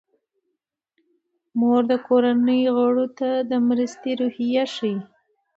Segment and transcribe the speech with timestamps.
[1.59, 4.95] مور د کورنۍ غړو ته د مرستې روحیه ښيي.